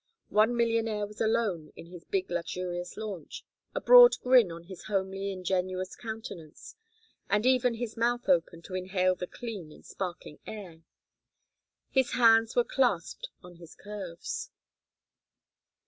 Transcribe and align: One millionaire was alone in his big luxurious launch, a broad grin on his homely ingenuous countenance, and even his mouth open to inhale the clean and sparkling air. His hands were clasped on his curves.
One 0.29 0.57
millionaire 0.57 1.05
was 1.05 1.21
alone 1.21 1.71
in 1.75 1.85
his 1.85 2.05
big 2.05 2.31
luxurious 2.31 2.97
launch, 2.97 3.45
a 3.75 3.79
broad 3.79 4.15
grin 4.23 4.51
on 4.51 4.63
his 4.63 4.85
homely 4.85 5.31
ingenuous 5.31 5.95
countenance, 5.95 6.75
and 7.29 7.45
even 7.45 7.75
his 7.75 7.95
mouth 7.95 8.27
open 8.27 8.63
to 8.63 8.73
inhale 8.73 9.13
the 9.13 9.27
clean 9.27 9.71
and 9.71 9.85
sparkling 9.85 10.39
air. 10.47 10.81
His 11.91 12.13
hands 12.13 12.55
were 12.55 12.63
clasped 12.63 13.29
on 13.43 13.57
his 13.57 13.75
curves. 13.75 14.49